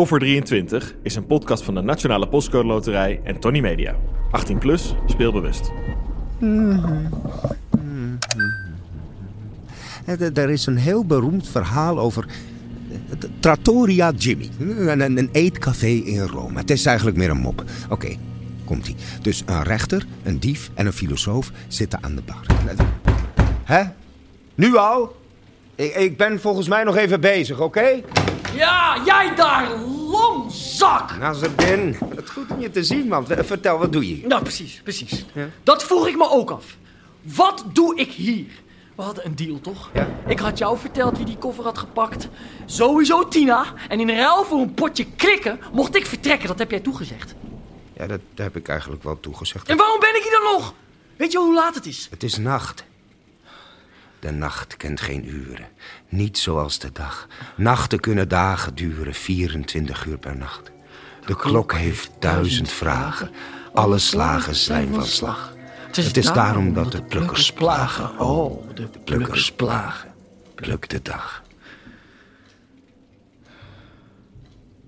[0.00, 3.96] Koffer 23 is een podcast van de Nationale Postcode Loterij en Tony Media.
[4.30, 5.72] 18 plus, speelbewust.
[10.04, 12.26] Er er is een heel beroemd verhaal over
[12.90, 14.48] eh, Trattoria Jimmy.
[14.58, 16.58] Een eetcafé in Rome.
[16.58, 17.64] Het is eigenlijk meer een mop.
[17.88, 18.16] Oké,
[18.64, 18.96] komt-ie.
[19.22, 22.46] Dus een rechter, een dief en een filosoof zitten aan de bar.
[23.64, 23.82] Hè?
[24.54, 25.16] Nu al?
[25.74, 28.02] Ik, ik ben volgens mij nog even bezig, oké?
[28.54, 29.76] Ja, jij daar,
[30.10, 31.16] lamzak!
[31.18, 33.26] Nazardin, het goed om je te zien, man.
[33.26, 34.26] Vertel, wat doe je hier?
[34.26, 35.24] Nou, precies, precies.
[35.32, 35.48] Ja.
[35.62, 36.76] Dat vroeg ik me ook af.
[37.22, 38.46] Wat doe ik hier?
[38.96, 39.90] We hadden een deal, toch?
[39.92, 40.08] Ja.
[40.26, 42.28] Ik had jou verteld wie die koffer had gepakt.
[42.66, 43.64] Sowieso Tina.
[43.88, 46.48] En in ruil voor een potje klikken mocht ik vertrekken.
[46.48, 47.34] Dat heb jij toegezegd.
[47.92, 49.68] Ja, dat heb ik eigenlijk wel toegezegd.
[49.68, 50.74] En waarom ben ik hier dan nog?
[51.16, 52.06] Weet je hoe laat het is?
[52.10, 52.84] Het is nacht.
[54.20, 55.68] De nacht kent geen uren.
[56.08, 57.28] Niet zoals de dag.
[57.56, 60.70] Nachten kunnen dagen duren, 24 uur per nacht.
[61.26, 63.30] De klok heeft duizend vragen.
[63.74, 65.54] Alle slagen zijn van slag.
[65.86, 68.18] Het is daarom dat de plukkers plagen.
[68.18, 70.12] Oh, de plukkers plagen.
[70.54, 71.42] Pluk de dag.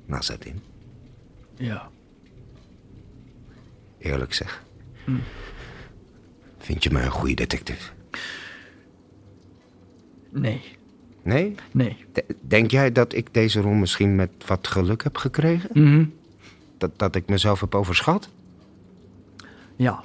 [0.06, 0.62] Nazadin,
[1.56, 1.88] Ja.
[3.98, 4.62] eerlijk zeg.
[6.58, 7.90] Vind je mij een goede detective?
[10.32, 10.60] Nee.
[11.22, 11.54] Nee?
[11.70, 11.96] Nee.
[12.40, 15.70] Denk jij dat ik deze rol misschien met wat geluk heb gekregen?
[15.72, 16.04] Mhm.
[16.78, 18.28] Dat, dat ik mezelf heb overschat?
[19.76, 20.02] Ja.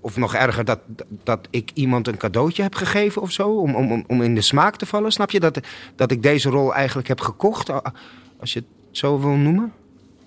[0.00, 0.78] Of nog erger, dat,
[1.24, 3.48] dat ik iemand een cadeautje heb gegeven of zo?
[3.48, 5.12] Om, om, om- om in de smaak te vallen?
[5.12, 5.60] Snap je dat,
[5.96, 7.70] dat ik deze rol eigenlijk heb gekocht?
[7.70, 7.92] a-
[8.40, 9.72] Als je het zo wil noemen?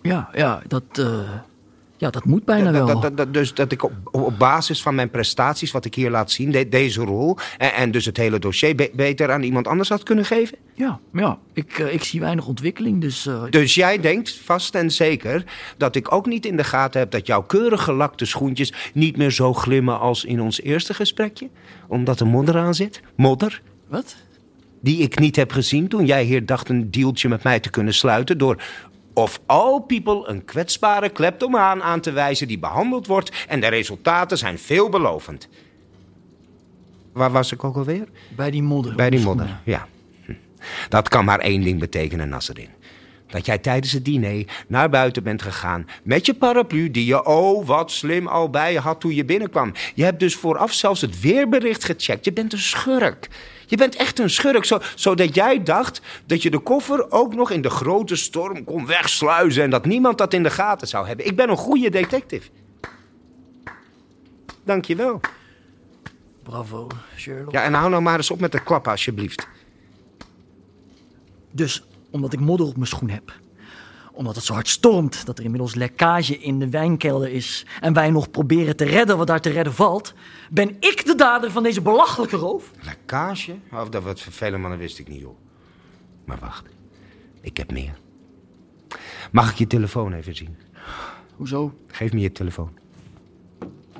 [0.01, 1.29] Ja, ja, dat, eh,
[1.97, 2.85] ja, dat moet bijna wel.
[2.85, 6.09] dat, dat, dat- dus dat ik op, op basis van mijn prestaties, wat ik hier
[6.09, 7.37] laat zien, de- deze rol...
[7.57, 10.57] En, en dus het hele dossier be- beter aan iemand anders had kunnen geven?
[10.73, 11.37] Ja, ja.
[11.53, 13.25] Ik, eh, ik zie weinig ontwikkeling, dus...
[13.25, 15.43] eh, Dus jij denkt vast en zeker
[15.77, 17.11] dat ik ook niet in de gaten heb...
[17.11, 21.49] dat jouw keurig gelakte schoentjes niet meer zo glimmen als in ons eerste gesprekje?
[21.87, 23.01] Omdat er modder aan zit?
[23.15, 23.61] Modder?
[23.87, 24.15] Wat?
[24.81, 27.93] Die ik niet heb gezien toen jij hier dacht een dealtje met mij te kunnen
[27.93, 28.37] sluiten...
[28.37, 28.61] door
[29.15, 33.45] of all people een kwetsbare kleptomaan aan te wijzen die behandeld wordt...
[33.47, 35.47] en de resultaten zijn veelbelovend.
[37.13, 38.07] Waar was ik ook alweer?
[38.35, 38.95] Bij die modder.
[38.95, 39.87] Bij die modder, ja.
[40.25, 40.33] Hm.
[40.89, 42.69] Dat kan maar één ding betekenen, Nasserin.
[43.27, 47.65] Dat jij tijdens het diner naar buiten bent gegaan met je paraplu die je, oh
[47.67, 49.73] wat slim, al bij je had toen je binnenkwam.
[49.95, 52.25] Je hebt dus vooraf zelfs het weerbericht gecheckt.
[52.25, 53.27] Je bent een schurk.
[53.67, 57.51] Je bent echt een schurk, zo, zodat jij dacht dat je de koffer ook nog
[57.51, 61.25] in de grote storm kon wegsluizen en dat niemand dat in de gaten zou hebben.
[61.25, 62.49] Ik ben een goede detective.
[64.63, 65.19] Dank je wel.
[66.43, 66.87] Bravo,
[67.17, 67.51] Sherlock.
[67.51, 69.47] Ja, en hou nou maar eens op met de klappen, alsjeblieft.
[71.51, 71.83] Dus
[72.15, 73.33] omdat ik modder op mijn schoen heb.
[74.11, 77.65] Omdat het zo hard stormt dat er inmiddels lekkage in de wijnkelder is.
[77.81, 80.13] En wij nog proberen te redden wat daar te redden valt.
[80.49, 82.71] Ben ik de dader van deze belachelijke roof?
[82.81, 83.55] Lekkage?
[83.71, 85.37] Of dat wat vervelend, maar dat wist ik niet, joh.
[86.25, 86.65] Maar wacht,
[87.41, 87.99] ik heb meer.
[89.31, 90.57] Mag ik je telefoon even zien?
[91.35, 91.77] Hoezo?
[91.87, 92.77] Geef me je telefoon.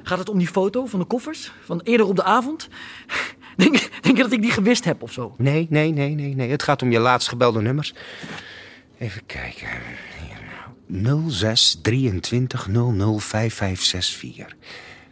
[0.04, 1.52] Gaat het om die foto van de koffers?
[1.64, 2.70] Van eerder op de avond?
[3.64, 5.36] Denk, denk je dat ik die gewist heb of zo?
[5.38, 6.50] Nee, nee, nee, nee, nee.
[6.50, 7.94] Het gaat om je laatst gebelde nummers.
[8.98, 9.68] Even kijken.
[10.88, 14.56] Hier, 06 23 00 5564.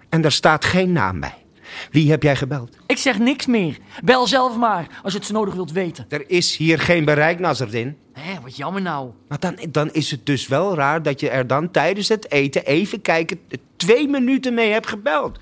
[0.09, 1.43] En daar staat geen naam bij.
[1.91, 2.77] Wie heb jij gebeld?
[2.87, 3.77] Ik zeg niks meer.
[4.03, 6.05] Bel zelf maar, als je het zo nodig wilt weten.
[6.09, 7.97] Er is hier geen bereik, Nazardin.
[8.13, 9.11] Hé, wat jammer nou.
[9.27, 12.65] Maar dan, dan is het dus wel raar dat je er dan tijdens het eten
[12.65, 13.39] even kijken
[13.75, 15.39] twee minuten mee hebt gebeld.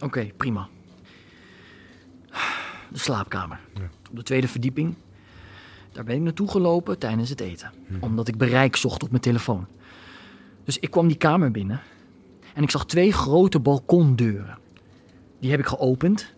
[0.00, 0.68] Oké, prima.
[2.94, 3.60] De slaapkamer.
[4.10, 4.94] Op de tweede verdieping.
[5.92, 7.72] Daar ben ik naartoe gelopen tijdens het eten.
[8.00, 9.66] Omdat ik bereik zocht op mijn telefoon.
[10.64, 11.80] Dus ik kwam die kamer binnen.
[12.52, 14.58] En ik zag twee grote balkondeuren.
[15.38, 16.34] Die heb ik geopend.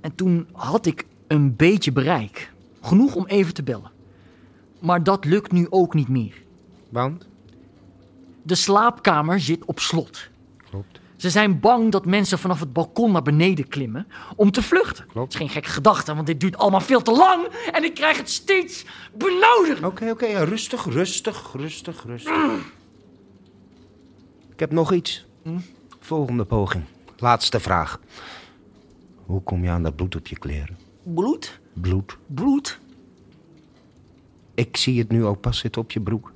[0.00, 2.52] En toen had ik een beetje bereik.
[2.80, 3.90] Genoeg om even te bellen.
[4.78, 6.42] Maar dat lukt nu ook niet meer.
[6.88, 7.26] Want?
[8.42, 10.28] De slaapkamer zit op slot.
[10.70, 11.00] Klopt.
[11.18, 14.06] Ze zijn bang dat mensen vanaf het balkon naar beneden klimmen
[14.36, 15.06] om te vluchten.
[15.06, 15.32] Klopt.
[15.32, 18.16] Het is geen gekke gedachte, want dit duurt allemaal veel te lang en ik krijg
[18.16, 18.84] het steeds
[19.14, 19.86] benauwder.
[19.86, 22.32] Oké, oké, rustig, rustig, rustig, rustig.
[24.52, 25.26] Ik heb nog iets.
[26.00, 26.84] Volgende poging.
[27.16, 28.00] Laatste vraag.
[29.26, 30.78] Hoe kom je aan dat bloed op je kleren?
[31.02, 31.60] Bloed?
[31.72, 32.16] Bloed.
[32.26, 32.78] Bloed?
[34.54, 36.32] Ik zie het nu ook pas zitten op je broek.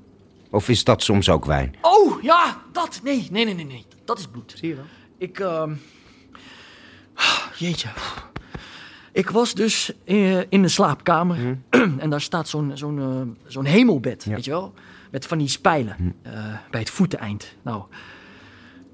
[0.51, 1.75] Of is dat soms ook wijn?
[1.81, 1.92] Oh,
[2.23, 3.01] ja, dat.
[3.05, 3.87] Nee, nee, nee, nee, nee.
[4.05, 4.55] Dat is bloed.
[4.57, 4.85] Zie je wel?
[5.19, 5.73] Ik, ehm...
[7.59, 7.89] Jeetje.
[9.13, 11.59] Ik was dus eh, in de slaapkamer
[11.99, 14.73] en daar staat zo'n zo'n eh, zo'n hemelbed, weet je wel?
[15.11, 16.33] Met van die spijlen eh,
[16.71, 17.55] bij het voeteneind.
[17.63, 17.83] Nou,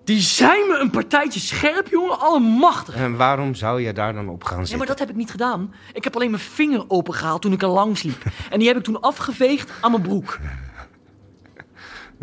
[0.04, 2.94] die zijn me een partijtje scherp, jongen, allemachtig.
[2.94, 4.78] En waarom zou je daar dan op gaan Ja, zitten?
[4.78, 5.74] maar dat heb ik niet gedaan.
[5.92, 8.22] Ik heb alleen mijn vinger opengehaald toen ik er langs liep.
[8.50, 10.38] En die heb ik toen afgeveegd aan mijn broek.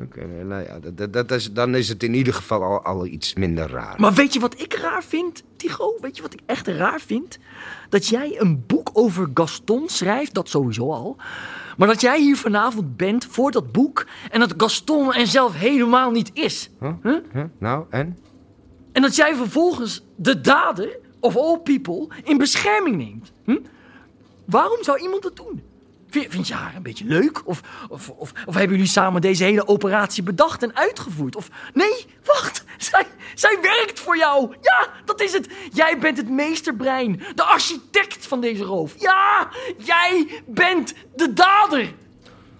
[0.01, 3.05] Oké, nou ja, dat, dat, dat is, dan is het in ieder geval al, al
[3.05, 3.99] iets minder raar.
[3.99, 5.97] Maar weet je wat ik raar vind, Tigo?
[6.01, 7.39] Weet je wat ik echt raar vind?
[7.89, 11.15] Dat jij een boek over Gaston schrijft, dat sowieso al.
[11.77, 16.11] Maar dat jij hier vanavond bent voor dat boek en dat Gaston er zelf helemaal
[16.11, 16.69] niet is.
[16.79, 16.91] Huh?
[17.03, 17.17] Huh?
[17.33, 17.43] Huh?
[17.57, 18.17] Nou, en?
[18.91, 23.31] En dat jij vervolgens de dader, of all people, in bescherming neemt.
[23.43, 23.57] Hm?
[24.45, 25.61] Waarom zou iemand dat doen?
[26.15, 27.41] Vind, vind je haar een beetje leuk?
[27.45, 31.35] Of, of, of, of hebben jullie samen deze hele operatie bedacht en uitgevoerd?
[31.35, 34.55] Of nee, wacht, zij, zij werkt voor jou.
[34.61, 35.47] Ja, dat is het.
[35.73, 38.93] Jij bent het meesterbrein, de architect van deze roof.
[38.99, 39.47] Ja,
[39.77, 41.93] jij bent de dader.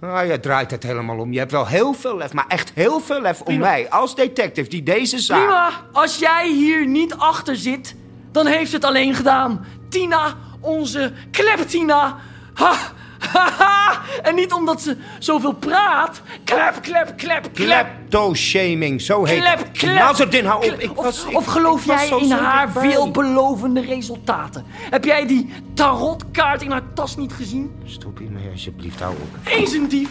[0.01, 1.34] Ah, je draait het helemaal om.
[1.34, 4.69] Je hebt wel heel veel lef, maar echt heel veel lef om mij als detective
[4.69, 5.38] die deze zaak...
[5.40, 7.96] Prima, als jij hier niet achter zit,
[8.31, 9.66] dan heeft het alleen gedaan.
[9.90, 12.18] Tina, onze kleptina.
[12.54, 12.94] Ha.
[14.24, 16.22] En niet omdat ze zoveel praat.
[16.44, 17.54] Klep, klep, klep, klep.
[17.54, 19.96] Klepto-shaming, zo heet Klep, klep.
[19.96, 20.90] Nazardin, hou op.
[20.98, 22.90] Of, was, ik- of geloof ik jij in haar bij.
[22.90, 24.64] veelbelovende resultaten?
[24.68, 27.72] Heb jij die tarotkaart in haar tas niet gezien?
[27.86, 29.48] Stop hiermee alsjeblieft, hou op.
[29.48, 30.10] Eens een dief,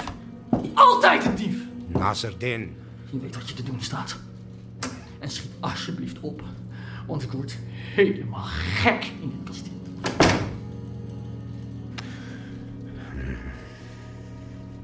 [0.75, 1.57] altijd een dief.
[1.87, 2.77] Nazardin.
[3.11, 4.17] Je weet wat je te doen staat.
[5.19, 6.43] En schiet alsjeblieft op,
[7.07, 7.57] want ik word
[7.95, 9.73] helemaal gek in dit kasteel.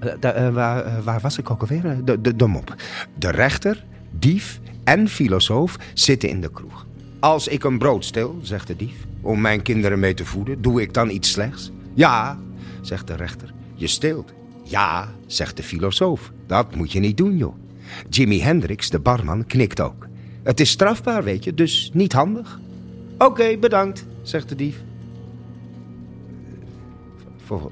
[0.00, 1.86] Eh, waar, eh, waar was ik ook alweer?
[1.86, 2.74] Eh, De, de, de mop.
[3.18, 6.86] De rechter, dief en filosoof zitten in de kroeg.
[7.20, 10.82] Als ik een brood stil, zegt de dief, om mijn kinderen mee te voeden, doe
[10.82, 11.70] ik dan iets slechts?
[11.94, 12.38] Ja,
[12.80, 13.52] zegt de rechter.
[13.74, 14.32] Je steelt.
[14.64, 16.32] Ja, zegt de filosoof.
[16.46, 17.54] Dat moet je niet doen, joh.
[18.08, 20.06] Jimi Hendrix, de barman, knikt ook.
[20.42, 22.60] Het is strafbaar, weet je, dus niet handig.
[23.18, 24.82] Oké, bedankt, zegt de dief.
[27.44, 27.70] Vol-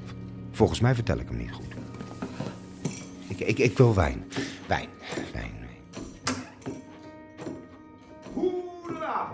[0.51, 1.65] volgens mij vertel ik hem niet goed.
[3.39, 4.23] Ik, ik, wil wijn.
[4.67, 4.89] Wijn,
[5.33, 5.51] wijn.
[8.33, 9.27] Hoera!